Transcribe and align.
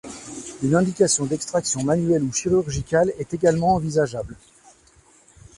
Une 0.63 0.73
indication 0.73 1.25
d'extraction 1.27 1.83
manuelle 1.83 2.23
ou 2.23 2.33
chirurgicale 2.33 3.13
est 3.19 3.35
également 3.35 3.75
envisageable. 3.75 4.35